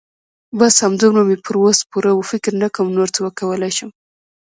[0.59, 2.25] بس همدومره مې پر وس پوره وه.
[2.31, 3.89] فکر نه کوم نور څه وکولای شم.